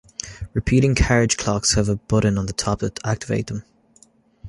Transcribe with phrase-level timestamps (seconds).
[0.55, 3.63] Repeating carriage clocks have a button on the top to activate them.